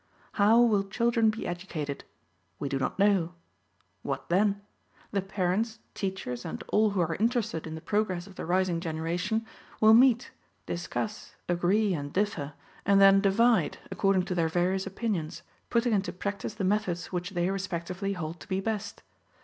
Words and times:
How 0.31 0.59
will 0.59 0.83
children 0.85 1.29
be 1.29 1.45
educated? 1.45 2.05
We 2.57 2.69
do 2.69 2.79
not 2.79 2.97
know. 2.97 3.35
What 4.01 4.29
then? 4.29 4.63
The 5.11 5.21
parents, 5.21 5.77
teachers 5.93 6.43
and 6.43 6.63
all 6.69 6.89
who 6.89 7.01
are 7.01 7.13
interested 7.17 7.67
in 7.67 7.75
the 7.75 7.81
progress 7.81 8.25
of 8.25 8.33
the 8.33 8.47
rising 8.47 8.79
generation, 8.79 9.45
will 9.79 9.93
meet, 9.93 10.31
discuss, 10.65 11.35
agree 11.47 11.93
and 11.93 12.11
differ, 12.11 12.53
and 12.83 12.99
then 12.99 13.21
divide 13.21 13.77
according 13.91 14.23
to 14.25 14.33
their 14.33 14.49
various 14.49 14.87
opinions, 14.87 15.43
putting 15.69 15.93
into 15.93 16.11
practice 16.11 16.55
the 16.55 16.63
methods 16.63 17.11
which 17.11 17.29
they 17.37 17.51
respectively 17.51 18.13
hold 18.13 18.39
to 18.39 18.47
be 18.47 18.59
best. 18.59 19.03